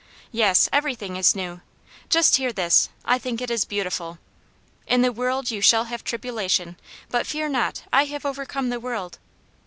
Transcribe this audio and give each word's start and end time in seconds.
"Yes, 0.31 0.67
everything 0.73 1.15
is 1.15 1.35
new. 1.35 1.61
Just 2.09 2.37
hear 2.37 2.51
this: 2.51 2.89
I 3.05 3.19
think 3.19 3.39
it 3.39 3.51
is 3.51 3.65
beautiful. 3.65 4.17
* 4.53 4.87
In 4.87 5.03
the 5.03 5.11
world 5.11 5.51
you 5.51 5.61
shall 5.61 5.83
have 5.83 6.03
tribula 6.03 6.49
tion, 6.49 6.75
but 7.11 7.27
fear 7.27 7.47
not, 7.47 7.83
I 7.93 8.05
have 8.05 8.25
overcome 8.25 8.69
the 8.69 8.79
world.' 8.79 9.19